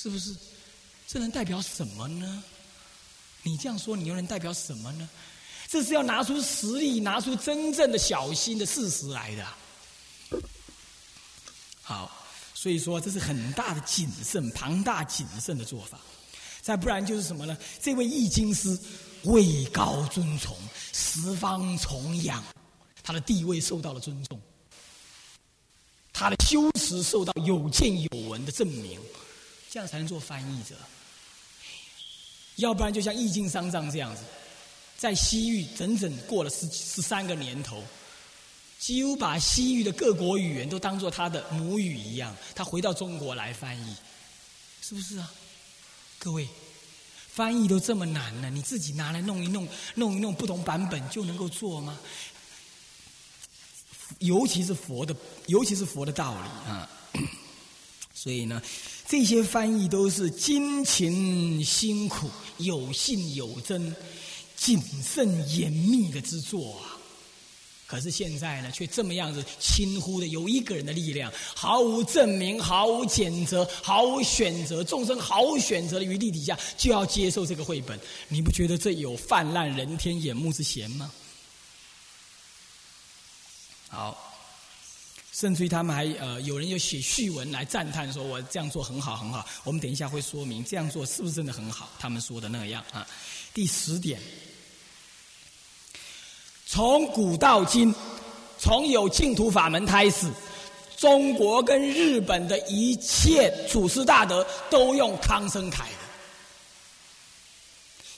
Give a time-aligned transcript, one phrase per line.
[0.00, 0.32] 是不是？
[1.08, 2.44] 这能代表什么呢？
[3.42, 5.08] 你这样说，你又能代表什么呢？
[5.66, 10.40] 这是要拿出实力，拿出真正的小心的事实来的。
[11.82, 12.08] 好，
[12.54, 15.98] 所以说这是很大的谨慎、庞大谨慎的做法。
[16.62, 17.58] 再不然就是什么呢？
[17.82, 18.78] 这位易经师
[19.24, 20.56] 位高尊崇，
[20.92, 22.44] 十方崇仰，
[23.02, 24.40] 他的地位受到了尊重，
[26.12, 29.00] 他的修持受到有见有闻的证明，
[29.78, 30.74] 这样才能做翻译者。
[32.56, 34.22] 要不然就像易经商丈这样子。
[34.96, 37.84] 在西域整整过了十十三个年头，
[38.80, 42.36] 几乎把西域的各国语言都当做他的母语一样。
[42.56, 43.94] 他回到中国来翻译，
[44.82, 45.32] 是不是啊？
[46.18, 46.48] 各位，
[47.28, 51.96] 翻译都这么难了，你自己拿来弄一弄，弄一弄不同版本就能够做吗？
[54.18, 55.14] 尤其是佛的，
[55.46, 56.90] 尤其是佛的道理啊。
[58.20, 58.60] 所以呢，
[59.06, 63.94] 这些翻译都是辛勤辛苦，有信有真。
[64.56, 66.98] 谨慎严密的之作啊！
[67.86, 77.96] 可是现在呢，却这么样子轻忽的，有一个人的力量，毫无证明，毫无谴责，毫无选择，众生毫无选择的余地底下，就要接受这个绘本，
[78.26, 81.08] 你不觉得这有泛滥人天眼目之嫌吗？
[83.88, 84.27] 好，
[85.38, 89.46] 甚至于他们还呃，有人有写序文来赞叹，说我这样做很好很好。
[89.62, 93.06] 我们等一下会说明这样做是不是真的很好，他们说的那样啊。
[93.54, 94.20] 第十点。
[96.66, 97.94] 从古到今，
[98.58, 100.28] 从有净土法门开始，
[100.96, 105.98] 中国跟日本的一切祖师大德都用康生凯的。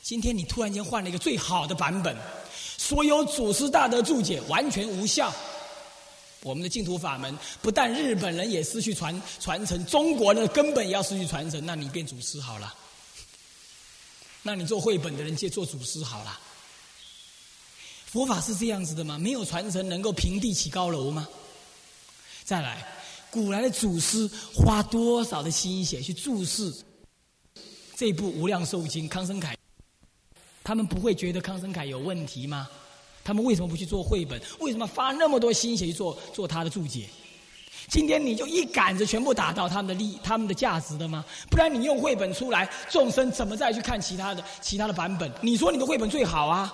[0.01, 2.17] 今天你突然间换了一个最好的版本，
[2.79, 5.31] 所有祖师大德注解完全无效。
[6.43, 11.65] 我们的净土法门不但日本人也失去传传承，中国人根本也要失去传承。
[11.67, 12.75] 那你变祖师好了，
[14.43, 16.41] 那你做绘本的人借做祖师好了。
[18.07, 19.19] 佛法是这样子的吗？
[19.19, 21.29] 没有传承能够平地起高楼吗？
[22.43, 22.84] 再来，
[23.31, 26.75] 古来的祖师花多少的心血去注释
[27.95, 29.05] 这部《无量寿经》？
[29.09, 29.56] 康生凯，
[30.65, 32.69] 他们不会觉得康生凯有问题吗？
[33.22, 34.41] 他们为什么不去做绘本？
[34.58, 37.08] 为什么花那么多心血去做做他的注解？
[37.88, 41.25] 今天你就一杆子全部打到他们的利、他们的价值的吗？
[41.50, 45.31] 不然你用绘本出来，众生怎么再去看其他的、其他的版本？
[45.41, 46.72] 你说你的绘本最好啊？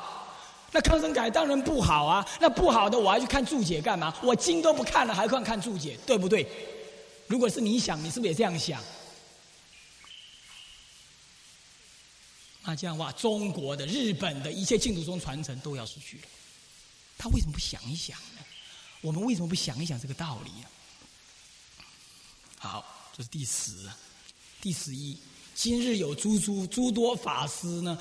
[0.72, 2.26] 那康生改当然不好啊！
[2.38, 4.14] 那不好的，我还去看注解干嘛？
[4.22, 6.46] 我经都不看了，还看看注解，对不对？
[7.28, 8.82] 如果是你想，你是不是也这样想？
[12.62, 16.24] 那这样的话，中国的、日本的一切净土宗传承都要失去了。
[17.18, 18.42] 他为什么不想一想呢？
[19.00, 20.66] 我们为什么不想一想这个道理啊？
[22.58, 22.84] 好，
[23.16, 23.88] 这是第十、
[24.60, 25.16] 第十一。
[25.54, 27.98] 今日有诸诸诸多法师呢？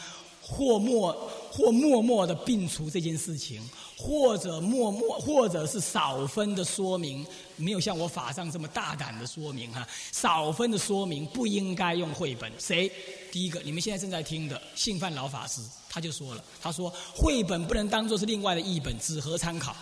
[0.47, 1.11] 或默
[1.51, 3.67] 或默默的摒除这件事情，
[3.97, 7.25] 或者默默，或者是少分的说明，
[7.55, 9.87] 没有像我法上这么大胆的说明哈。
[10.11, 12.51] 少分的说明不应该用绘本。
[12.59, 12.91] 谁？
[13.35, 15.59] 第一个，你们现在正在听的信范老法师，
[15.89, 19.75] 他就说了，他说绘本不能当做是另外的译本，只合参考。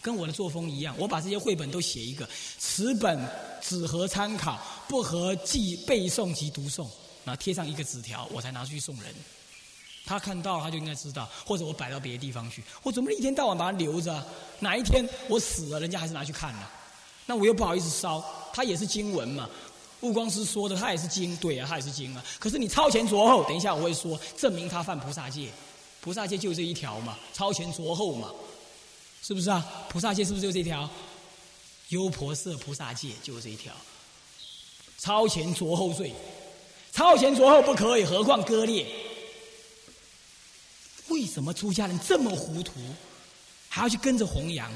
[0.00, 3.18] 跟我的作风一样，我把这些绘本都写一个，此本
[3.60, 6.86] 只合参考，不合记背诵及读诵，
[7.24, 9.12] 然后贴上一个纸条，我才拿出去送人。
[10.06, 14.24] 他看到，他就应该知道，或者我摆到别的地方去，我怎么一天到晚把它留着？
[14.60, 16.70] 哪一天我死了，人家还是拿去看了？
[17.26, 19.50] 那我又不好意思烧，它也是经文嘛。
[20.04, 22.22] 悟光师说的，他也是经，对啊，他也是经啊。
[22.38, 25.48] 可是你超前着后，等一下我会说，证明他犯菩萨戒，
[26.02, 28.30] 菩萨戒就这一条嘛，超前着后嘛，
[29.22, 29.66] 是不是啊？
[29.88, 30.88] 菩萨戒是不是就这条？
[31.88, 33.74] 优婆塞菩萨戒就这一条，
[34.98, 36.12] 超前着后罪，
[36.92, 38.86] 超前着后不可以，何况割裂？
[41.08, 42.72] 为什么出家人这么糊涂，
[43.68, 44.70] 还要去跟着弘扬？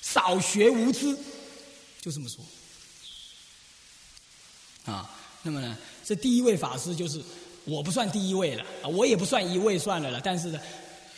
[0.00, 1.16] 少学无知，
[2.00, 2.44] 就这么说。
[4.92, 5.10] 啊，
[5.42, 7.22] 那么呢，这第一位法师就是
[7.64, 10.60] 我不算第一位了，啊，我也不算一位算了了，但是呢。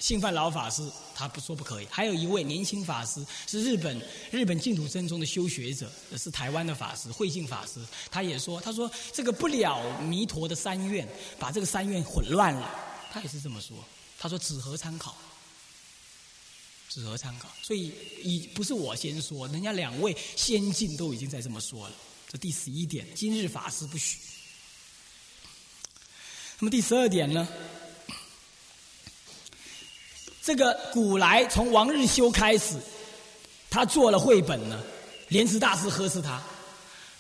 [0.01, 0.83] 信犯老法师，
[1.15, 1.87] 他不说不可以。
[1.89, 4.03] 还有一位年轻法师，是日本
[4.33, 7.79] 日本净土真宗的修学者，是台湾的法师慧净法师。
[8.11, 11.09] 他也说，他说这个不了弥陀的三愿，
[11.39, 12.69] 把这个三愿混乱了。
[13.13, 13.77] 他也是这么说。
[14.19, 15.15] 他说只合参考，
[16.93, 17.49] 适合参考。
[17.63, 17.91] 所以
[18.23, 21.95] 以不是我先说，人家两位先进都已经在这么说了。
[22.29, 24.19] 这第十一点，今日法师不许。
[26.59, 27.49] 那么第十二点呢？
[30.43, 32.77] 这个古来从王日修开始，
[33.71, 34.83] 他做了绘本呢。
[35.29, 36.43] 莲池大师呵斥他，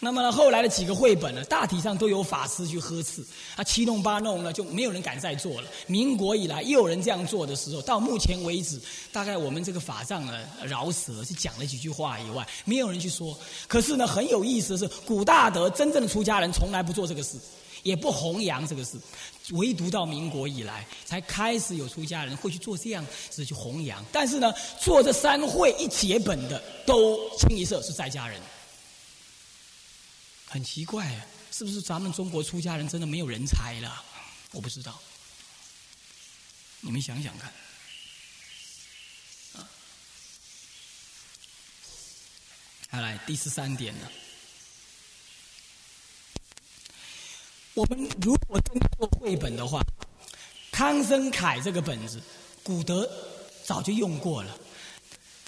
[0.05, 5.69] 那么，后来的几个绘本呢，大体上都有法师去呵斥，啊，七弄八弄呢，就没有人敢再做了。
[5.87, 8.81] 民国以来又有人这样做的时候，到目前为止，
[9.13, 13.39] 大概我们这个法藏呢，饶舌是讲了几句话以外，没有人去说。
[13.69, 17.39] 可是呢，很有意思的是，古大德真正的出家人从来不做这个事，
[17.85, 18.99] 也不弘扬这个事，
[19.53, 24.05] 唯独到民国以来，才开始有出家人会去做这样子去弘扬。
[24.11, 28.41] 但是呢，做这三会一结本的，都清一色是在家人。
[30.53, 31.19] 很奇怪，
[31.51, 34.05] 是不是咱们中国出家人真的没有人才了？
[34.51, 35.01] 我不知道，
[36.83, 37.51] 你们想想看。
[39.55, 39.65] 啊，
[42.91, 44.07] 好来第十三点呢，
[47.73, 49.81] 我们如果真做绘本的话，
[50.71, 52.21] 康生凯这个本子，
[52.63, 53.11] 古德
[53.65, 54.55] 早就用过了。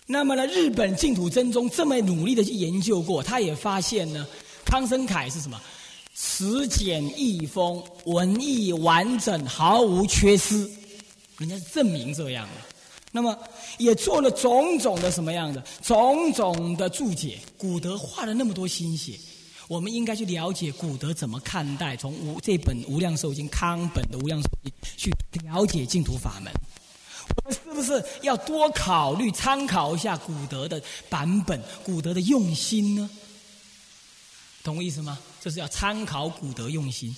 [0.06, 4.27] 那么呢，日本净土真宗这么努力的去研究过，他也发现呢。
[4.65, 5.61] 康生凯是什么？
[6.15, 10.71] 词简意丰，文艺完整，毫无缺失。
[11.39, 12.53] 人家是证明这样的。
[13.11, 13.37] 那么
[13.79, 17.39] 也做了种种的什么样的种种的注解。
[17.57, 19.19] 古德花了那么多心血，
[19.67, 25.13] 我们应该去了解古德怎么看待从无这本《无量寿经》康本的《无量寿经》去
[25.45, 26.53] 了解净土法门。
[27.37, 33.11] 我们是不是要多考虑参考一下古德的版本，古德的用心呢？
[34.65, 35.19] 懂我意思吗？
[35.43, 37.15] 这是要参考古德用心。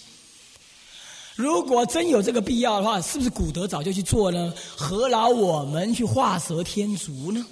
[1.37, 4.53] 如果真有这个必要的话，是不是古德早就去做呢？
[4.77, 7.47] 何劳我们去画蛇添足呢？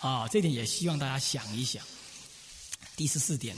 [0.00, 1.82] 啊，这点也希望大家想一想。
[2.96, 3.56] 第十四点，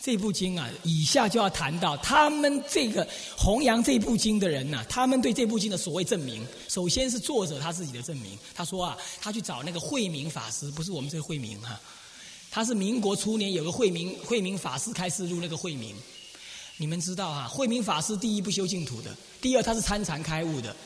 [0.00, 3.06] 这部经啊，以下就要谈到他们这个
[3.36, 6.44] 弘扬这部经的人呢，他们对这部经的所谓证明。
[6.68, 11.78] 首先是作者他自己的证明，他说啊，他去找那个慧明法师，不是我们这个慧明哈。
[12.54, 15.92] 他是民国初年有个慧明慧明法师开示录那个慧明，
[16.76, 17.48] 你们知道哈？
[17.48, 20.76] 慧明法师第一不修净土的，第二他是参禅开悟的，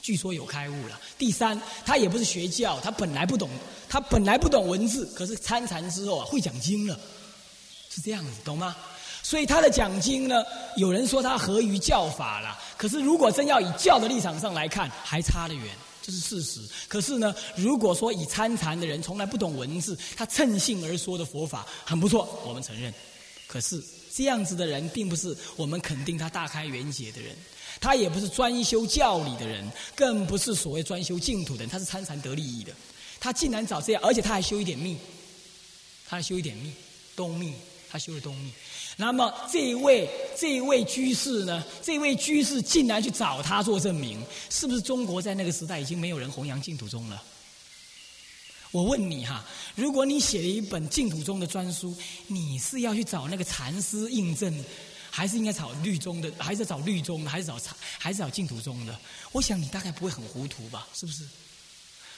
[0.00, 0.98] 据说有开悟了。
[1.18, 3.50] 第三他也不是学教，他本来不懂，
[3.86, 6.98] 他本来不懂文字，可是参禅之后啊会讲经了，
[7.90, 8.74] 是这样子，懂吗？
[9.22, 10.42] 所以他的讲经呢，
[10.78, 15.66] 有人说他合于教法了，可是如果真要以教的立场上来看，还差得远。
[16.10, 16.60] 这是事实。
[16.88, 22.92] 可是呢，如果说以参禅的人从来不懂文字，他趁性而说的佛法很不错，我们承认。
[23.46, 27.36] 可是这样子的人，并不是我们肯定他大开圆解的人，
[27.80, 31.68] 他也不是专修教理的人，更不是所谓专修净土的人。
[31.68, 32.72] 他是参禅得利益的，
[33.20, 34.96] 他竟然找这样，而且他还修一点密，
[36.08, 36.72] 他还修一点密，
[37.14, 37.52] 东密，
[37.88, 38.52] 他修了东密。
[39.00, 40.06] 那么这位
[40.36, 41.64] 这位居士呢？
[41.82, 47.22] 这位居士竟然去找他做证明，是不是中国在那个时代已经没有人弘扬净土宗了？
[48.72, 49.42] 我问你哈，
[49.74, 54.64] 如果你写了一本净土宗的专书，你是要去找那个禅师印证，
[55.10, 56.30] 还是应该找律宗的？
[56.38, 57.30] 还是找律宗的？
[57.30, 57.74] 还是找禅？
[57.98, 58.94] 还是找净土宗的？
[59.32, 60.86] 我想你大概不会很糊涂吧？
[60.92, 61.24] 是不是？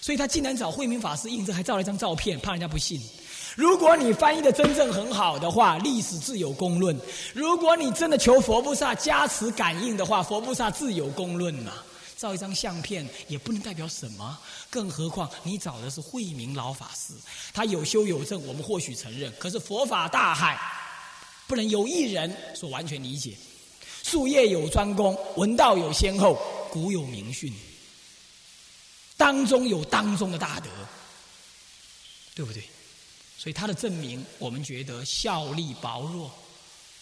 [0.00, 3.00] 所以他竟然找慧明法师印证，还照了一张照片，怕人家不信。
[3.56, 6.96] 如果你翻译的真正很好的话，历史自有公论；
[7.34, 11.72] 如果你真的求佛菩萨加持感应的话，佛菩萨自有公论嘛。
[12.16, 14.38] 照一张相片也不能代表什么，
[14.70, 17.12] 更何况你找的是慧明老法师，
[17.52, 19.32] 他有修有证，我们或许承认。
[19.40, 20.56] 可是佛法大海，
[21.48, 23.36] 不能由一人所完全理解。
[24.04, 26.40] 术业有专攻，文道有先后，
[26.70, 27.52] 古有名训，
[29.16, 30.68] 当中有当中的大德，
[32.36, 32.62] 对不对？
[33.42, 36.30] 所以他的证明，我们觉得效力薄弱，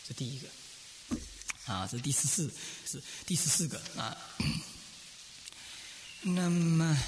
[0.08, 0.48] 这第一个。
[1.66, 2.50] 啊，这是第十四，
[2.86, 4.16] 是第十四个啊。
[6.24, 6.98] 那么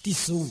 [0.00, 0.48] 第十五，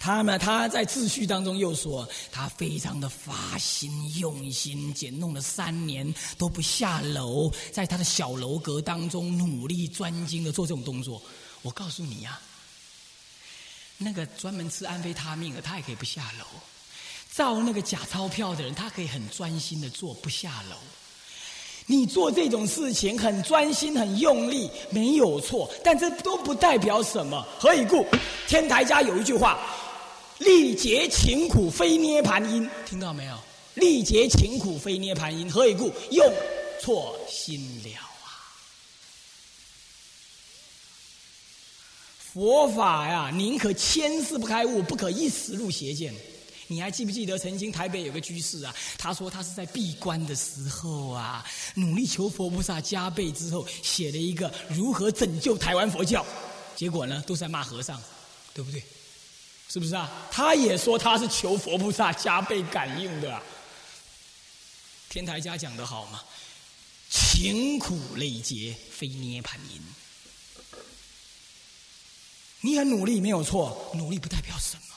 [0.00, 0.36] 他呢？
[0.36, 11.22] 他在秩序当中又说，他非常的发心用心，简弄了三年都不下楼，在他的小楼阁当中努力专精的做这种动作。
[11.62, 12.40] 我告诉你呀。
[14.02, 16.44] 那个专门吃安非他命的，他也可以不下楼；
[17.30, 20.76] 造那个假钞票的人，他可以很专心的做不下楼。
[21.86, 27.44] 你做这种事情很专心、很用力，没有错，但这都不代表什么。
[27.58, 28.06] 何以故？
[28.46, 29.58] 天台家有一句话
[30.38, 33.36] ：“历劫勤苦非涅盘因。”听到没有
[33.74, 35.92] ？“历劫勤苦非涅盘因。”何以故？
[36.10, 36.32] 用
[36.80, 38.11] 错心了。
[42.32, 46.14] 佛法呀，宁可千世不开悟，不可一时入邪见。
[46.66, 48.74] 你还记不记得曾经台北有个居士啊？
[48.96, 56.24] 他说他是在闭关的时候啊，努力求佛菩萨加倍之后，写了一个如何拯救台湾佛教。
[56.74, 58.00] 结果呢，都是在骂和尚，
[58.54, 58.82] 对不对？
[59.68, 60.10] 是不是啊？
[60.30, 63.42] 他也说他是求佛菩萨加倍感应的。
[65.10, 66.22] 天台家讲的好嘛，
[67.10, 69.82] 勤苦累劫非涅盘因。
[72.62, 74.94] 你很努力没有错，努力不代表什么，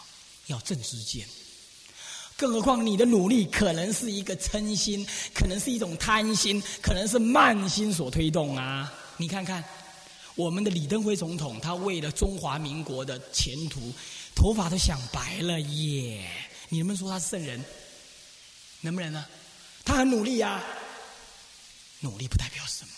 [0.48, 1.28] 要正知见。
[2.38, 8.94] 更何况你的努力可能是一个嗔心，可能是一种贪心，可能是慢心所推动啊！
[9.18, 9.64] 你看看，
[10.36, 13.92] 我们的李登辉总统，他为了中华民国的前途，
[14.36, 16.30] 头发都想白了耶！
[16.70, 17.64] 你能不能说他是圣人？
[18.82, 19.26] 能不能呢？
[19.84, 20.62] 他很努力呀，
[22.02, 22.94] 努力不代表什么。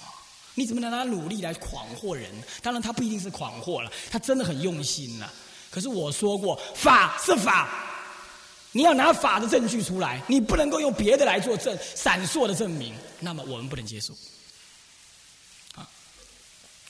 [0.58, 2.32] 你怎么能拿努力来诳惑人？
[2.64, 5.32] 当然，他不一定是诳惑了，他真的很用心了。
[5.70, 7.70] 可是我说过，法是法。
[8.72, 14.16] 你要拿法的证据出来，你不能够用别的来做证，闪烁的证明，那么我们不能接受。
[15.76, 15.88] 啊，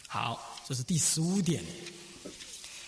[0.07, 1.61] 好，这是第十五点。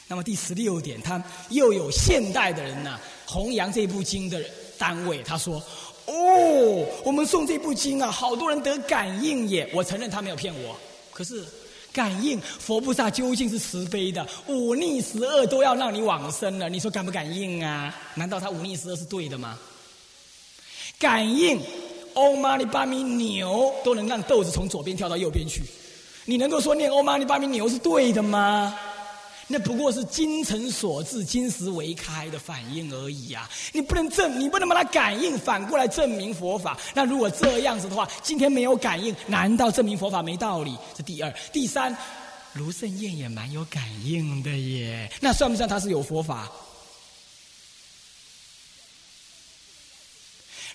[0.08, 4.42] 那么第十六点，他又有现代的人呢，弘扬这部经的
[4.78, 5.62] 单位，他说
[6.10, 10.76] ：“哦，我们诵这部经啊，好多人得感应耶。”我承认他没有骗我，
[11.12, 11.46] 可是。
[11.92, 17.94] 感应佛菩萨究竟是慈悲的，五逆十恶都要让你往生了，你说感不感应啊？
[18.14, 19.58] 难道他五逆十恶是对的吗？
[21.00, 21.60] 感应
[22.14, 25.64] 欧玛尼巴米牛都能让豆子从左边跳到右边去，
[26.26, 28.80] 你能够说念欧玛尼巴米牛是对的吗？
[29.52, 33.50] 那不过是精诚所至、金石为开的反应而已啊！
[33.74, 36.78] 你不能证，你不能把它感应反过来证明佛法。
[36.94, 40.78] 那如果这样子的话，今天没有感应，难道证明佛法没道理？
[40.96, 41.98] 这第二、第三，
[42.54, 45.12] 卢胜彦也蛮有感应的耶。
[45.20, 46.48] 那算不算他是有佛法？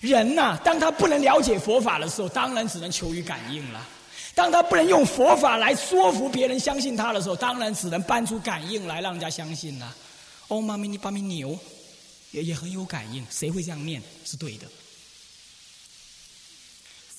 [0.01, 3.87] 人呐，当他不能了解佛法的时候，当然只能求于感应了。
[4.35, 9.95] 当他不能用佛法来说服别人相信他的时候，当然只能搬出感应来让人家相信了。
[10.49, 11.57] 哦，妈咪，你巴咪牛
[12.31, 14.67] 也也很有感应，谁会这样念是对的？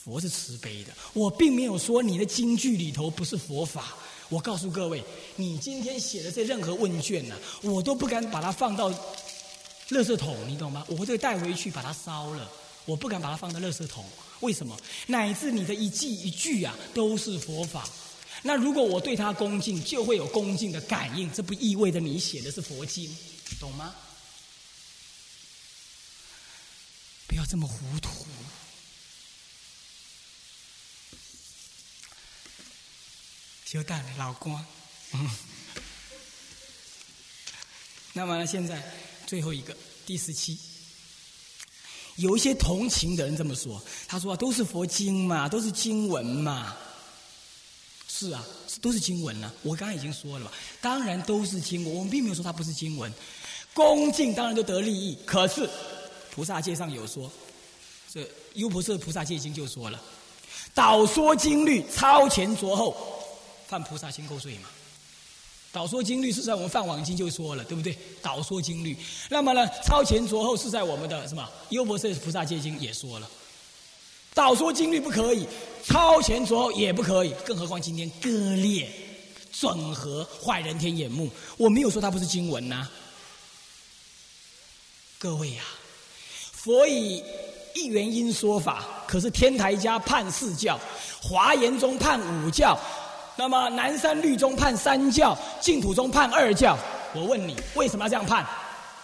[0.04, 3.94] 佛是慈悲的，我并没有说你的经句里头不是佛法。
[4.28, 5.02] 我告诉各位，
[5.37, 10.85] 你今天写的这任何问卷呢，我都不敢把它放到垃圾桶，你懂吗？
[10.88, 12.49] 我会带回去把它烧了，
[12.85, 14.04] 我不敢把它放到垃圾桶。
[14.40, 14.78] 为什么？
[15.06, 17.88] 乃至你的一记一句啊，都是佛法。
[18.42, 21.32] 那如果我对他恭敬，就会有恭敬的感应。
[21.32, 23.16] 这不意味着你写的是佛经，
[23.58, 23.94] 懂吗？
[27.26, 28.26] 不要这么糊涂。
[33.64, 34.64] 小蛋老公，
[35.12, 35.30] 嗯。
[38.12, 38.82] 那么现在
[39.26, 39.76] 最后一个
[40.06, 40.58] 第十七。
[42.16, 46.75] 有一些同情的人这么说，他说：“都是佛经嘛，都是经文嘛。”
[48.08, 48.42] 是啊，
[48.80, 49.52] 都是经文啊。
[49.62, 53.12] 我刚刚已经说了嘛，当然都是经文，我们并没有说它不是经文。
[53.75, 55.68] 恭敬当然就得利益，可是
[56.30, 57.30] 菩萨界上有说，
[58.11, 58.20] 这
[58.54, 60.00] 《优婆塞菩萨戒经》就说了
[60.73, 62.96] ：“导说经律，超前着后，
[63.66, 64.70] 犯菩萨心垢罪嘛。”
[65.76, 67.95] 导说经律是在我们放网经就说了，对不对？
[68.23, 68.97] 导说经律，
[69.28, 73.28] 那么呢，超前着后是在我们的什么优婆塞菩萨戒经也说了，
[74.33, 75.47] 导说经律不可以，
[75.85, 78.90] 超前着后也不可以，更何况今天割裂、
[79.52, 81.28] 整合、坏人天眼目，
[81.59, 82.88] 我没有说它不是经文呐。
[85.18, 85.62] 各位呀，
[86.52, 87.23] 佛以
[87.75, 90.80] 一元因说法，可是天台家判四教，
[91.21, 92.80] 华严中判五教。
[93.36, 96.76] 那么南山律宗判三教，净土宗判二教。
[97.14, 98.46] 我问你，为什么要这样判？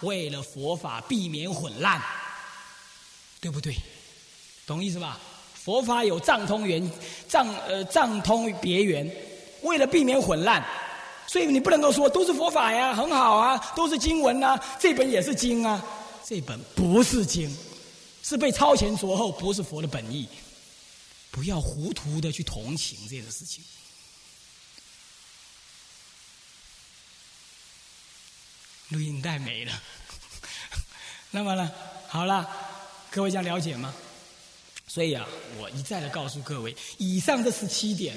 [0.00, 2.00] 为了佛法避免混乱，
[3.40, 3.74] 对不对？
[4.66, 5.20] 懂意思吧？
[5.54, 6.90] 佛法有藏通缘，
[7.28, 9.08] 藏呃藏通别缘，
[9.62, 10.64] 为了避免混乱，
[11.26, 15.84] 所以你不能够说都是佛法呀，很好啊，都是经文啊，这本也是经啊，
[16.24, 17.54] 这本不是经，
[18.22, 20.26] 是被超前着后，不是佛的本意。
[21.30, 23.64] 不要糊涂的去同情这个事情。
[28.92, 29.72] 录音带没了，
[31.32, 31.70] 那么呢？
[32.08, 32.46] 好了，
[33.10, 33.94] 各位这样了解吗？
[34.86, 35.26] 所以啊，
[35.58, 38.14] 我一再的告诉各位，以上这十七点，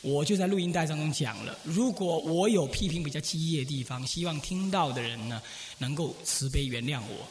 [0.00, 1.56] 我就在录音带当中讲了。
[1.62, 5.40] 如果我有批评比较激烈的地方，希望听到的人呢，
[5.78, 7.28] 能够慈悲原谅我。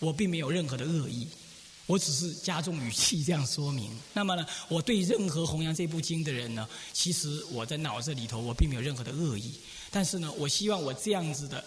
[0.00, 1.28] 我并没有任何的恶意，
[1.86, 3.96] 我只是加重语气这样说明。
[4.12, 9.54] 那么呢，我对任何弘扬这部经的人呢，其实我在脑子里头我并没有任何的恶意。
[9.92, 11.64] 但是呢，我希望我这样子的。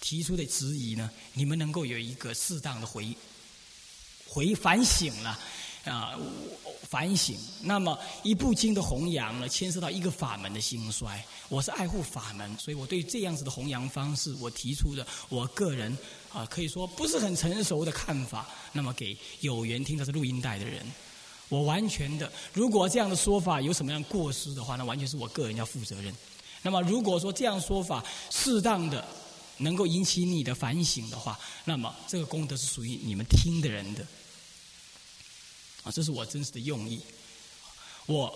[0.00, 3.16] 提出的质疑呢，你们能够有一个适当的回
[4.26, 5.38] 回反省了。
[5.84, 6.18] 啊
[6.90, 7.36] 反省。
[7.62, 11.22] 那么一部经的弘扬呢，牵涉到一个法门的兴衰。
[11.48, 15.96] 我是爱护法门，所以我对这样子的弘扬方式，我提出的我个人
[16.32, 18.46] 啊，可以说不是很成熟的看法。
[18.72, 20.84] 那么给有缘听到这录音带的人，
[21.48, 26.14] 我完全的，如果这样的说法有什么样过失的话，那完全是我个人要负责任。
[26.62, 29.06] 那么如果说这样说法适当的。
[29.58, 34.06] 能够引起你的反省的话，那么这个功德是属于你们听的人的，
[35.82, 37.00] 啊，这是我真实的用意。
[38.06, 38.32] 我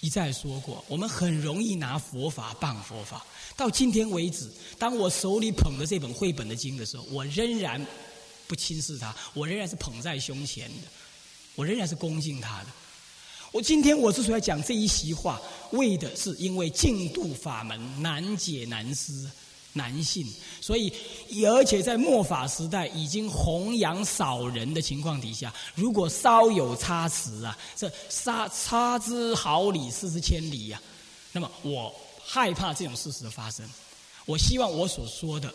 [0.00, 3.24] 一再说过，我们很容易拿佛法谤佛法。
[3.56, 7.84] 到今天为止，当我手里捧着这本绘本的经的时候，我仍然
[8.46, 10.88] 不轻视它，我仍然是捧在胸前的，
[11.54, 12.66] 我仍然是恭敬它的。
[13.52, 15.40] 我今天我之所以要讲这一席话，
[15.72, 19.30] 为的是因为净度法门难解难思。
[19.76, 20.26] 男性，
[20.60, 20.90] 所以
[21.44, 30.80] 而且在末法时代已经弘扬少人的情况底下，如果稍有差池啊，这差差之毫厘，失之千里呀。
[31.32, 33.68] 那么我害怕这种事实的发生。
[34.24, 35.54] 我希望我所说的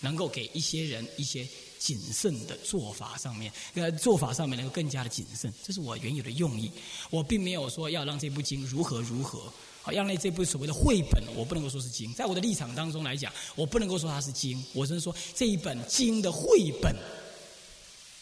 [0.00, 1.44] 能够给一些人一些
[1.78, 6.70] 谨慎的做法上面，呃，做法上面能够更加的谨慎，这是我原有的用意。
[7.08, 9.50] 我并没有说要让这部经如何如何。
[9.84, 16.96] 好，让那这部所谓的绘本，我不能够说是经，在我的立场当中来讲，我不能够说它是经，我只是说这一本经的绘本，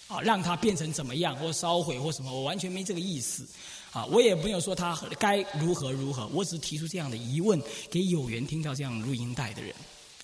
[0.09, 3.47] 啊，让它变成怎么样，或烧毁或什么，我完全没这个意思，
[3.93, 9.73] 啊，我也没有说它该如何如何，我只是提出这样的疑问，给有缘听到这样录音带的人，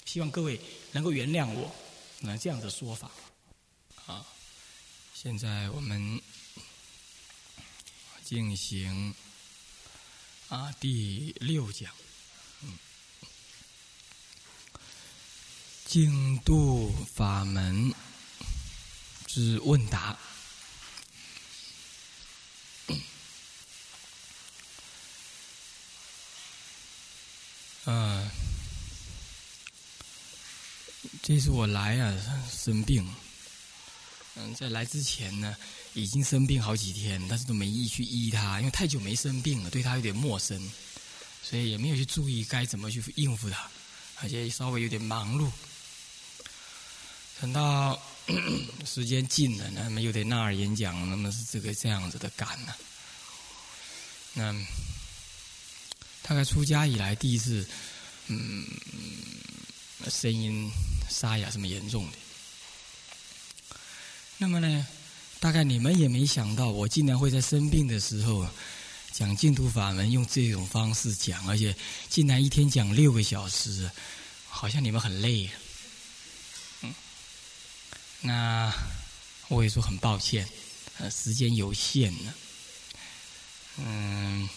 [0.07, 1.71] 希望各位能够原谅我，
[2.18, 3.12] 那这样的说法，
[4.07, 4.26] 啊，
[5.14, 6.21] 现在我们
[8.25, 9.14] 进行。
[10.49, 11.93] 啊，第六讲，
[12.62, 12.78] 嗯，
[15.85, 17.95] 净度法门
[19.26, 20.19] 之问答。
[27.85, 28.31] 嗯，
[31.23, 32.17] 这次我来啊，
[32.50, 33.07] 生病。
[34.38, 35.57] 嗯，在来之前呢。
[35.95, 40.70] 已经生病好几天，但是都没意去医他，因为太久没生病了，对他有点陌生，
[41.42, 43.68] 所以也没有去注意该怎么去应付他，
[44.20, 45.51] 而且稍微有点忙碌。
[47.40, 48.01] 等到
[48.87, 52.74] 时间近了，那么又得那儿演讲，那么是这个这样子的感呢。
[54.35, 54.55] 那
[56.22, 57.66] 大概出家以来第一次，
[58.29, 58.64] 嗯，
[60.09, 60.70] 声音
[61.09, 62.18] 沙哑这么严重的。
[64.40, 64.87] 那么呢？
[65.40, 68.46] 大概你们也没想到，我竟然会在生病的时候
[69.12, 71.74] 讲净土法门，用这种方式讲，而且
[72.09, 73.90] 竟然一天讲六个小时，
[74.48, 75.51] 好像你们很累。
[76.83, 76.94] 嗯，
[78.20, 78.72] 那
[79.48, 80.48] 我也说很抱歉，
[80.98, 82.35] 呃，时间有限呢。
[83.79, 84.48] 嗯，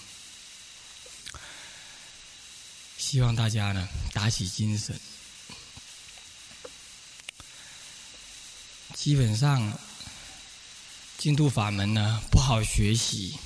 [2.98, 5.00] 希望大家呢打起精神，
[9.02, 9.74] 基本上。
[11.18, 13.38] 净土法门呢不好学习，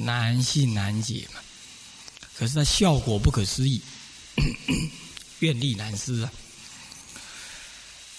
[0.00, 1.40] 难信难解嘛。
[2.36, 3.80] 可是它效果不可思议，
[5.38, 6.32] 愿力难施啊。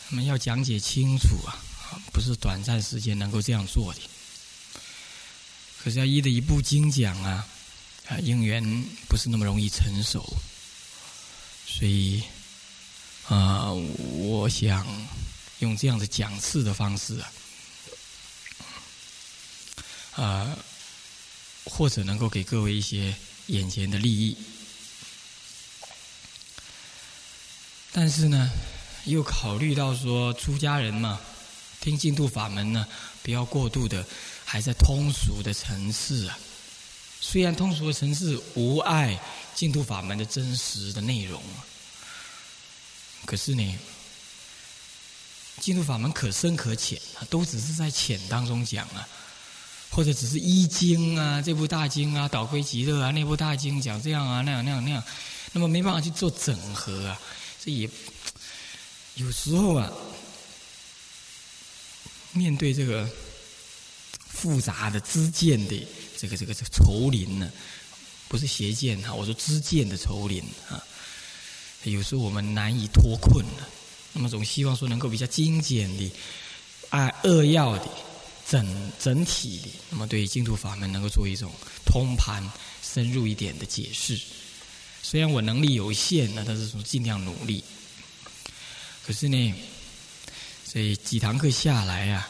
[0.10, 1.60] 我们要讲解清楚啊，
[2.14, 4.00] 不是短暂时间能够这样做的。
[5.84, 7.46] 可是要依的一部经讲啊，
[8.08, 8.64] 啊因缘
[9.10, 10.26] 不是那么容易成熟，
[11.68, 12.24] 所以
[13.28, 14.88] 啊，我想
[15.60, 17.32] 用这样的讲次的方式啊。
[20.16, 20.58] 啊，
[21.64, 23.16] 或者能够给各位一些
[23.48, 24.36] 眼前的利益，
[27.94, 28.52] 但是呢，
[29.06, 31.22] 又考虑到说出家人嘛，
[31.80, 32.86] 听净土法门呢，
[33.24, 34.06] 不要过度的
[34.44, 36.38] 还在通俗的层次啊。
[37.22, 39.18] 虽然通俗的层次无碍
[39.56, 41.42] 净土法门的真实的内容，
[43.26, 43.80] 可是呢，
[45.60, 49.08] 进入法门可深可浅啊，都只是在浅当中讲啊。
[49.92, 55.04] 或者只是一经啊，这部大经啊，导归极乐啊，那部大经讲这样啊，那样那样那样，
[55.52, 57.20] 那么没办法去做整合啊，
[57.60, 57.90] 所以
[59.16, 59.92] 有时候啊，
[62.34, 63.10] 面对这个
[64.28, 65.88] 复杂的知见的
[66.20, 67.52] 这个这个这个丛林呢，
[68.28, 70.84] 不是邪见哈，我说知见的丛林啊，
[71.82, 73.68] 有时候我们难以脱困了，
[74.14, 76.12] 那么总希望说能够比较精简的，
[76.90, 77.88] 按扼要的。
[78.50, 81.52] 整整体的，那么对净土法门能够做一种
[81.86, 82.44] 通盘、
[82.82, 84.20] 深入一点的解释。
[85.04, 87.64] 虽然我能力有限呢，但是说尽量努力。
[89.06, 89.54] 可是呢，
[90.66, 92.28] 所以几堂课下来啊，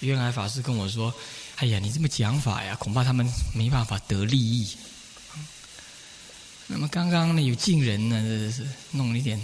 [0.00, 1.14] 原来法师跟我说
[1.56, 4.76] ：“哎呀，你这么讲法呀，恐怕他们没办法得利益。
[6.66, 9.42] 那么刚刚呢，有近人呢，是弄了一点，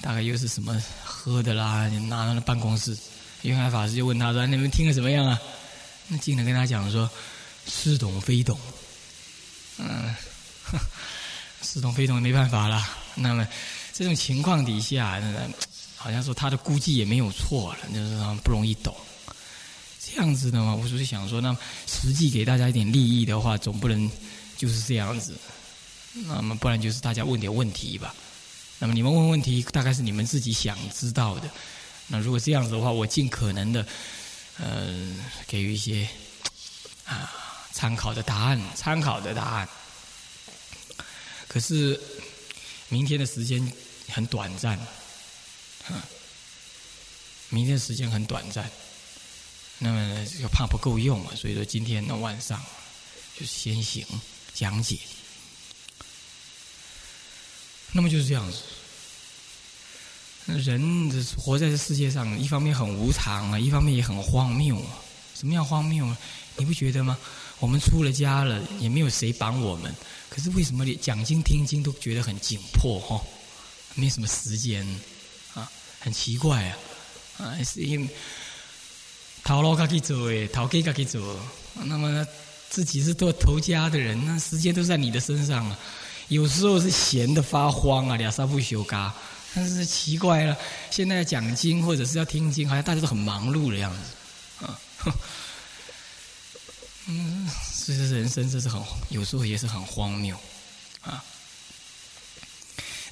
[0.00, 2.96] 大概又是什么喝的啦，拿到了办公室。
[3.42, 5.38] 云海法师就问他说：“你们听的怎么样啊？”
[6.08, 7.08] 那经理跟他讲说
[7.66, 8.58] ：“似懂非懂。”
[9.78, 10.14] 嗯，
[11.62, 12.82] 似懂非懂没办法了。
[13.14, 13.46] 那么
[13.92, 15.20] 这种情况底下，
[15.96, 18.94] 好像说他的估计也没有错了，就是不容易懂。
[20.00, 21.56] 这样子的嘛，我就是想说，那
[21.86, 24.10] 实际给大家一点利益的话，总不能
[24.56, 25.36] 就是这样子。
[26.26, 28.14] 那么不然就是大家问点问题吧。
[28.78, 31.50] 那么你们问问题，大概是你们自己想知道的。
[32.08, 33.86] 那如果这样子的话，我尽可能的，
[34.58, 35.14] 呃，
[35.46, 36.06] 给予一些
[37.04, 37.32] 啊
[37.72, 39.68] 参考的答案，参考的答案。
[41.48, 41.98] 可是
[42.88, 43.72] 明天的时间
[44.08, 44.78] 很短暂，
[47.48, 48.70] 明天时间很短暂，
[49.78, 52.62] 那么又怕不够用啊，所以说今天的晚上
[53.38, 54.06] 就先行
[54.52, 54.98] 讲解。
[57.96, 58.58] 那么就是这样子。
[60.46, 65.00] 人活在这世界上，一方面很无常啊，一方面也很荒谬啊。
[65.34, 66.06] 什么样荒谬？
[66.06, 66.16] 啊
[66.58, 67.18] 你不觉得吗？
[67.58, 69.94] 我们出了家了，也没有谁绑我们，
[70.30, 73.20] 可是为什么你讲经听经都觉得很紧迫哈？
[73.94, 74.86] 没什么时间
[75.54, 76.76] 啊，很奇怪啊
[77.38, 77.56] 啊！
[77.64, 78.08] 是因为
[79.42, 81.38] 逃老家去做诶，逃给家去做。
[81.84, 82.26] 那么
[82.70, 85.78] 自己是做头家的人，那时间都在你的身上啊。
[86.28, 89.12] 有时候是闲的发慌啊，两三不休嘎。
[89.54, 90.54] 但是奇怪了，
[90.90, 94.78] 现在讲经或者是要听经，好像大家都很忙碌的样子，啊，
[97.08, 100.36] 嗯，所以人生真是很，有时候也是很荒谬，
[101.00, 101.24] 啊，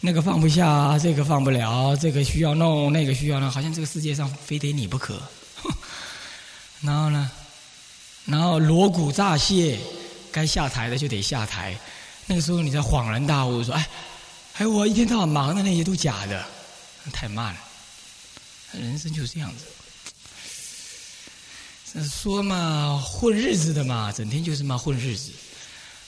[0.01, 5.23] 那个放不下，这个放不了，这个需要弄，那个需要弄，好像这个世界上非得你不可，
[6.83, 7.31] 然后呢，
[8.27, 9.79] 然后锣鼓乍泄，
[10.31, 11.75] 该下台的就得下台，
[12.27, 13.89] 那个时候你才恍然大悟，说，哎。
[14.57, 16.47] 还有我一天到晚忙的那些都假的，
[17.13, 17.61] 太慢了。
[18.73, 19.65] 人生就是这样子。
[22.09, 25.33] 说嘛，混日子的嘛，整天就是嘛混日子，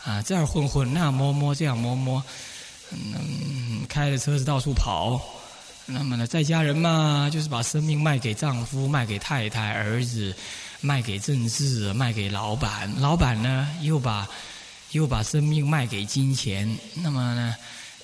[0.04, 2.22] 啊，这儿混混，那摸摸，这样摸摸，
[2.92, 5.20] 嗯，开着车子到处跑。
[5.84, 10.32] 那么呢，在家人嘛，就是把生命卖给丈夫，卖给太太、儿子，
[10.80, 12.88] 卖给政治，卖给老板。
[13.00, 14.28] 老板呢，又把
[14.92, 16.76] 又把生命卖给金钱。
[16.94, 17.54] 那么呢？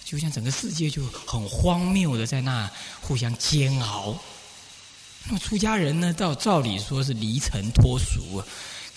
[0.04, 4.14] 就像整个世界就很荒谬的在那互相煎熬。
[5.24, 8.42] 那么出家人呢，照照理说是离尘脱俗，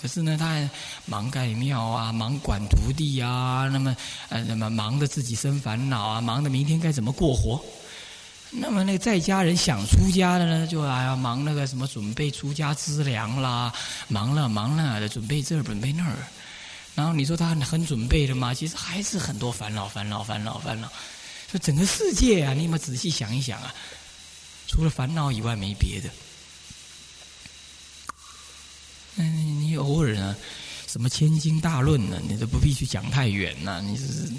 [0.02, 0.70] 可是呢，他
[1.06, 3.96] 忙盖庙啊，忙管徒弟啊，那么
[4.28, 7.64] 呃，那么忙的自己生烦恼啊，忙的明天该怎么过活。
[8.52, 13.72] 那么那个在家人想出家的呢，就哎呀忙那个什么准备出家资粮啦，
[14.10, 16.18] 忙了忙了的准备这儿准备那儿。
[16.96, 18.54] 然后你说他很准备的嘛？
[18.54, 20.90] 其实还是很多烦恼，烦恼，烦恼，烦恼。
[21.52, 23.76] 说整个世界啊，你有没有仔细想一想啊？
[24.68, 26.10] 除了烦恼以外，没别的。
[29.18, 30.36] 嗯，你偶尔呢，
[30.88, 32.20] 什么千经大论呢？
[32.28, 33.82] 你都不必去讲太远呐。
[33.84, 34.32] 你是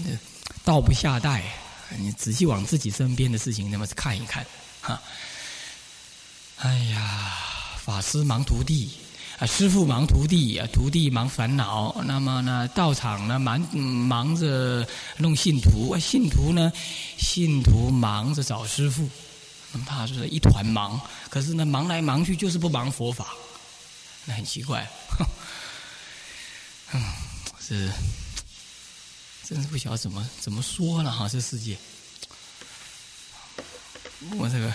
[0.65, 1.45] 道不下代，
[1.99, 4.45] 你仔细往自己身边的事情那么看一看，
[4.81, 5.01] 哈。
[6.57, 7.33] 哎呀，
[7.85, 8.91] 法师忙徒弟。
[9.39, 11.95] 啊，师傅忙徒弟，啊，徒弟忙烦恼。
[12.05, 14.87] 那么呢，道场呢忙忙着
[15.19, 16.73] 弄信徒，信徒呢，
[17.19, 19.07] 信徒忙着找师傅，
[19.73, 20.99] 那怕就是一团忙。
[21.29, 23.35] 可是呢，忙来忙去就是不忙佛法，
[24.25, 24.89] 那很奇怪。
[26.95, 27.03] 嗯，
[27.61, 27.91] 是，
[29.45, 31.77] 真是不晓得怎么怎么说了哈，这世界。
[34.39, 34.73] 我这个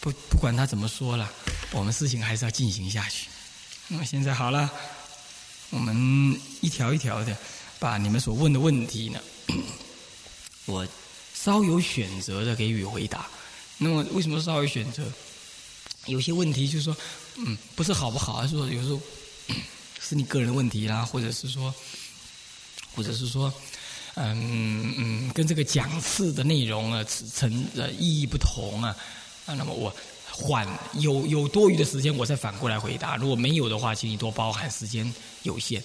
[0.00, 1.30] 不不管他怎么说了，
[1.70, 3.28] 我们事情还是要进行下去。
[3.90, 4.70] 那么现在好了，
[5.70, 7.34] 我们一条一条的
[7.78, 9.18] 把你们所问的问题呢，
[10.66, 10.86] 我
[11.32, 13.26] 稍有选择的给予回答。
[13.78, 15.10] 那么为什么稍有选择？
[16.04, 16.94] 有些问题就是说，
[17.36, 19.00] 嗯，不是好不好，而是说有时候
[19.98, 21.74] 是你个人问题啦，或者是说，
[22.94, 23.50] 或者是说，
[24.16, 27.02] 嗯嗯，跟这个讲次的内容啊，
[27.34, 28.94] 成呃意义不同啊，
[29.46, 29.94] 啊，那么我。
[30.30, 33.16] 缓有有多余的时间，我再反过来回答。
[33.16, 35.12] 如果没有的话，请你多包涵，时间
[35.42, 35.82] 有限，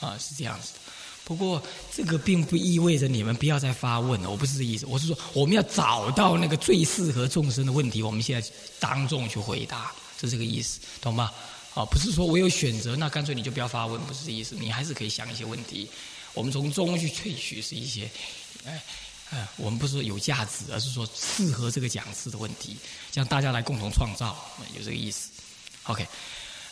[0.00, 0.80] 啊，是这样子的。
[1.24, 1.62] 不过
[1.94, 4.84] 这个并不意味着你们不要再发问了，我不是这意思。
[4.86, 8.48] 我是说，我们要找到那个最适合众生的问题，我们现在
[8.80, 11.30] 当众去回答，是这个意思，懂吗？
[11.74, 14.56] 啊，不是说我有选择，那干脆你就不要发问，不是这意思。
[14.58, 15.88] 你还是可以想一些问题，
[16.34, 18.10] 我们从中去萃取是一些，
[18.64, 18.82] 哎。
[19.30, 22.76] 哎，我们不是说有价值，而是说适合这个讲师的问题，
[23.14, 24.36] 让大家来共同创造，
[24.76, 25.30] 有这个意思。
[25.84, 26.04] OK，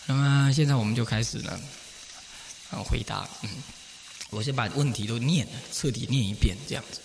[0.07, 1.57] 那么现在我们就开始呢，
[2.85, 3.51] 回答，嗯，
[4.31, 7.01] 我先把问题都念了，彻底念一遍，这样子。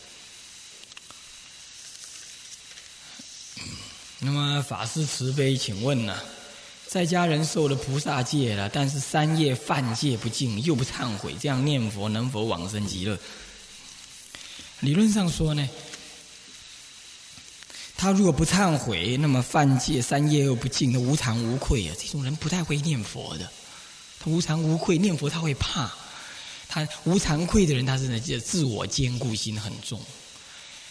[4.18, 6.18] 那么法师慈悲，请问呢，
[6.88, 13.20] 在家人受了菩萨戒了，但是三业犯戒不净，又不忏悔，这样念佛能否往生极乐？
[14.84, 15.70] 理论上说呢，
[17.96, 23.50] 他如果不忏悔，那么犯戒三业又不净，那无惭无愧啊，这种人不太会念佛的。
[24.20, 25.90] 他无惭无愧念佛，他会怕。
[26.68, 30.02] 他无惭愧的人，他是呢，自我坚固心很重。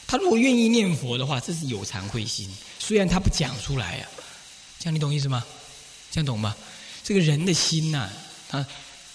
[0.07, 2.49] 他如果愿意念佛的话，这是有惭愧心。
[2.79, 4.09] 虽然他不讲出来呀，
[4.79, 5.45] 这样你懂意思吗？
[6.11, 6.57] 这样懂吗？
[7.05, 8.09] 这个人的心呐，
[8.49, 8.65] 他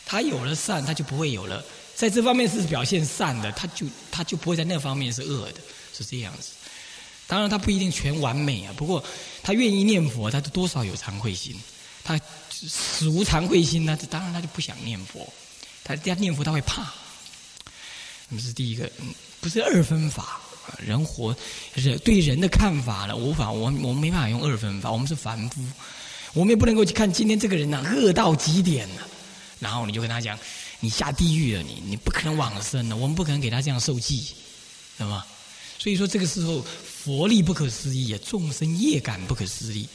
[0.06, 1.66] 他有了善，他就不会有了，
[1.97, 5.55] 在这方面是表现善的，他就他就不会在那方面是恶的，
[5.97, 6.51] 是这样子。
[7.25, 9.03] 当然他不一定全完美啊，不过
[9.41, 11.60] 他愿意念佛，他就多少有惭愧心。
[12.03, 12.17] 他
[12.51, 15.27] 死无惭愧心，那当然他就不想念佛。
[15.83, 16.83] 他他念佛他会怕。
[18.29, 18.88] 那么是第一个，
[19.41, 20.39] 不是二分法。
[20.79, 21.36] 人活
[21.73, 24.91] 人对人的看法呢，无法我我们没办法用二分法。
[24.91, 25.62] 我们是凡夫，
[26.33, 29.01] 我们也不能够去看今天这个人呢恶到极点了，
[29.60, 30.38] 然后你就跟他讲，
[30.80, 32.96] 你下地狱了，你你不可能往生了。
[32.96, 35.26] 我们不可能给他这样受记，知道吗？
[35.80, 39.88] 所以说这个时候佛力不可思议啊，众生业感不可思议。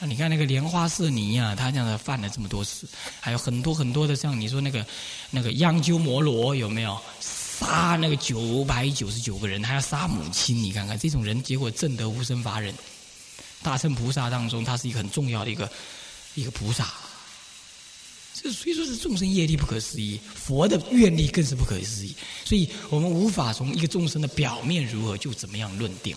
[0.00, 2.88] 啊你看那个莲花色尼啊，他这样的犯了这么多次，
[3.20, 4.84] 还有很多很多的像你说那个
[5.30, 7.00] 那个央鸠摩罗有没有？
[7.20, 12.74] 杀那个九百九十九个人，还要杀母亲，你看看这种人，结果证得无生法忍。
[13.62, 15.70] 大乘菩萨当中，他是一个很重要的一个
[16.34, 16.92] 一个菩萨。
[18.44, 22.14] 这所以说是众生业力不可思议，佛的愿力更是不可思议。
[22.44, 26.14] 所以我们无法从一个众生的表面如何就怎么样论定。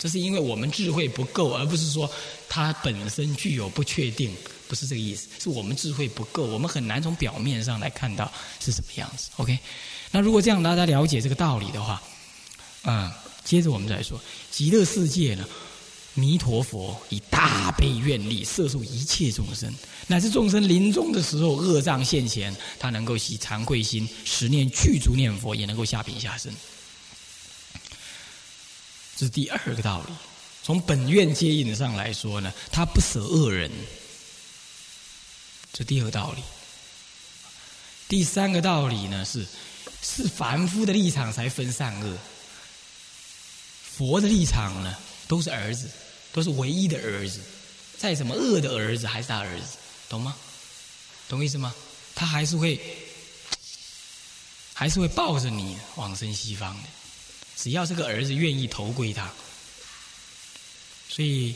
[0.00, 2.10] 这是因为我们智慧不够，而不是说
[2.48, 4.34] 他本身具有不确定，
[4.66, 5.28] 不是这个意思。
[5.38, 9.30] 是我们智慧不够，我们很难从表面上来看到是什么样子。
[9.36, 9.56] OK。
[10.10, 12.02] 那如果这样大家了解这个道理的话，
[12.82, 13.08] 嗯，
[13.44, 15.48] 接着我们再说极乐世界呢，
[16.14, 19.72] 弥陀佛以大悲愿力摄受一切众生，
[20.06, 26.52] 乃至众生临终的时候恶障现前，他能够起惭愧心，十念具足念佛，也能够下品下生。
[29.16, 30.12] 这是第二个道理。
[30.62, 33.70] 从本愿接引上来说呢，他不舍恶人，
[35.72, 36.42] 这第二个道理。
[38.08, 39.46] 第三个道理呢是。
[40.04, 42.18] 是凡夫的立场才分善恶，
[43.84, 44.96] 佛的立场呢，
[45.28, 45.88] 都是儿子，
[46.32, 47.40] 都是唯一的儿子。
[47.98, 49.76] 再怎么恶的儿子，还是他儿子，
[50.08, 50.34] 懂吗？
[51.28, 51.72] 懂意思吗？
[52.14, 52.80] 他还是会，
[54.74, 56.88] 还是会抱着你往生西方的。
[57.56, 59.30] 只要这个儿子愿意投归他，
[61.08, 61.54] 所以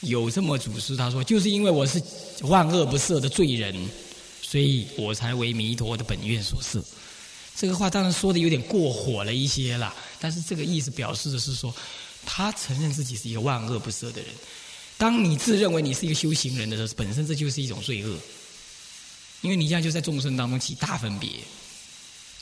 [0.00, 2.02] 有这么祖师他说，就是因为我是
[2.42, 3.88] 万恶不赦的罪人，
[4.40, 6.82] 所以我才为弥陀的本愿所设。
[7.54, 11.74] 这个话当然说的有点过火了一些了，但是这个意思表示的是说，
[12.30, 14.30] 他承认自己是一个万恶不赦的人。
[14.98, 18.18] 当你自认为你是一个修行人的时候，本身这就是一种罪恶，
[19.40, 21.30] 因为你这样就在众生当中起大分别，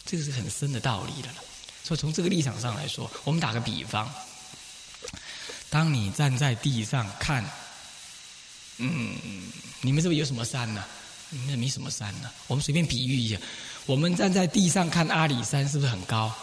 [0.04, 1.36] 这个是很深的道理的了。
[1.84, 4.12] 所以从这个立场上来说，我们打个比方，
[5.70, 7.48] 当你站在地上看，
[8.78, 9.16] 嗯，
[9.82, 10.84] 你们这边有什么山呢？
[11.30, 12.30] 你们没什么山呢？
[12.48, 13.38] 我们随便比喻一下。
[13.84, 16.34] 我们站在地上看阿里山是不是很高？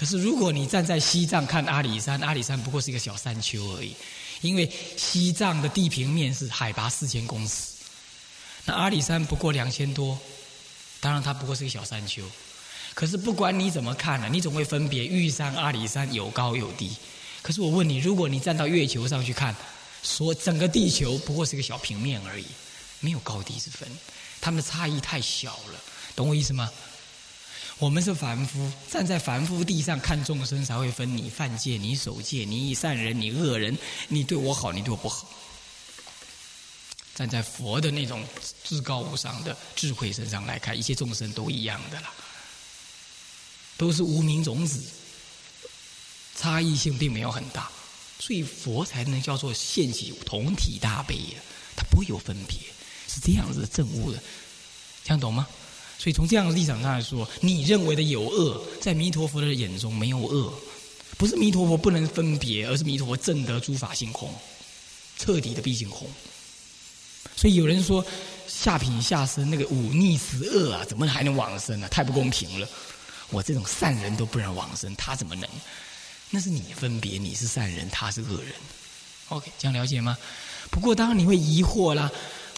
[0.00, 3.94] 可是如果你站在西藏看阿里山，阿里山不过是一个小山丘而已。
[4.40, 7.74] 因为西藏的地平面是海拔四千公尺，
[8.64, 10.18] 那阿里山不过两千多，
[11.00, 12.22] 当然它不过是个小山丘。
[12.94, 16.96] 可是不管你怎么看呢，你总会分别玉山、阿里山有高有低。
[17.42, 19.54] 可是我问你，如果你站到月球上去看，
[20.02, 22.46] 说整个地球不过是个小平面而已，
[23.00, 23.86] 没有高低之分，
[24.40, 25.78] 它们的差异太小了。
[26.16, 26.70] 懂我意思吗？
[27.80, 33.76] 我们是凡夫，站在凡夫地上看众生，才会分你犯戒、你守戒、你善人、你恶人，
[34.08, 35.26] 你对我好，你对我不好。
[37.14, 38.22] 站在佛的那种
[38.62, 42.12] 至高无上的智慧身上来看，一切众生都一样的啦，
[43.78, 44.82] 都是无名种子，
[46.36, 47.70] 差异性并没有很大，
[48.18, 51.40] 所以佛才能叫做现起同体大悲呀，
[51.74, 52.58] 它不会有分别，
[53.08, 54.22] 是这样子的证悟的，
[55.02, 55.48] 听懂吗？
[56.00, 60.50] 所以从这样的立场上来说，你认为的有恶，在弥陀佛的眼中没有恶，
[61.18, 64.34] 不是弥陀佛不能分别，而是弥陀佛正得诸法性空，
[65.18, 66.08] 彻底的毕竟空。
[67.36, 68.02] 所以有人说
[68.46, 71.86] 下品下生那个忤逆十恶啊，怎么还能往生呢？
[71.90, 72.66] 太不公平了！
[73.28, 75.46] 我这种善人都不能往生，他怎么能？
[76.30, 78.54] 那是你分别，你是善人，他是恶人。
[79.28, 80.16] OK，这样了解吗？
[80.70, 82.10] 不过当然你会疑惑啦。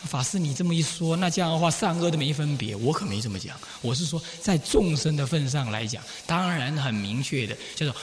[0.04, 2.74] 法师，你这么一说，那这样的话，善恶都没分别。
[2.76, 7.94] 我可没这么讲，我是说，在众生的份上来讲，当然很明确的，叫做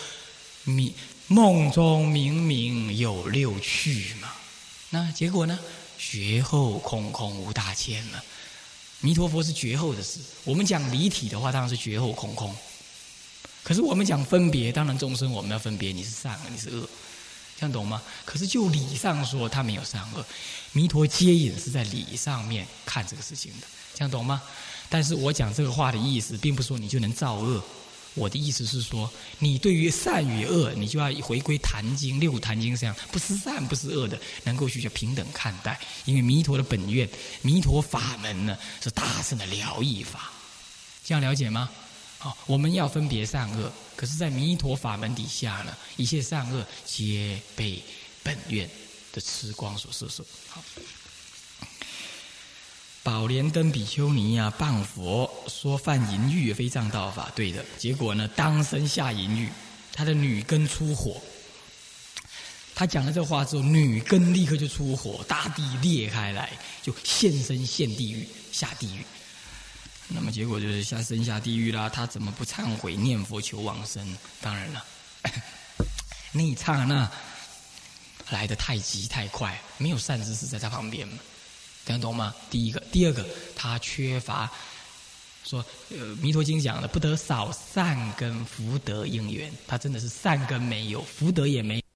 [0.64, 0.94] 明
[1.28, 4.30] 梦中明明有六趣嘛。
[4.90, 5.60] 那结果呢？
[6.02, 8.24] 绝后空空无大千了。
[9.02, 10.22] 弥陀佛是绝后的事。
[10.46, 12.56] 我们讲离体的话，当然是绝后空空。
[13.64, 16.90] 可是我们讲分别，当然众生我们要分别，你是善，你是恶。
[17.60, 18.02] 这样懂吗？
[18.24, 20.26] 可是就理上说，他没有善恶。
[20.72, 24.42] 弥陀接引是在理上面看这个事情的，这样懂吗？
[24.88, 27.62] 但是我讲这个话的意思，并不是说你就能造恶。
[28.16, 35.78] 我的意思是说，你对于善与恶，你就要回归《坛经》六《坛经》这样，不是善，不是恶的，能够去平等看待。
[36.06, 37.08] 因为弥陀的本愿，
[37.42, 40.32] 弥陀法门呢，是大圣的疗愈法。
[41.04, 41.70] 这样了解吗？
[42.20, 43.72] 好，我们要分别善恶。
[43.96, 47.82] 可是，在弥陀法门底下呢，一切善恶皆被
[48.22, 48.70] 本愿
[49.14, 50.26] 的慈光所摄受。
[50.50, 50.62] 好，
[53.04, 57.64] 宝莲灯比丘尼啊，谤佛说犯淫欲非正道法，对的。
[57.78, 59.50] 结果呢，当身下淫欲，
[59.94, 61.22] 他的女根出火。
[62.76, 66.52] 他讲了这话之后，女根立刻就出火，大地裂开来，
[66.82, 69.06] 就现身现地狱，下地狱。
[70.12, 71.88] 那么结果就是下生下地狱啦！
[71.88, 74.18] 他怎么不忏悔念佛求往生？
[74.42, 74.84] 当然了，
[76.34, 77.10] 那一刹那
[78.32, 81.20] 来的太急太快，没有善知识在他旁边嘛，
[81.86, 82.34] 听得懂吗？
[82.50, 83.24] 第一个，第二个，
[83.56, 84.52] 他缺乏
[85.44, 91.84] 说呃《弥陀经》讲的不得少善根福德因缘，他真的是善根没有，福德也没。